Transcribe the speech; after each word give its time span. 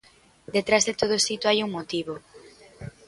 Detrás 0.55 0.83
de 0.87 0.93
todo 1.01 1.15
sito 1.27 1.45
hai 1.47 1.59
un 1.65 1.71
motivo. 1.77 2.13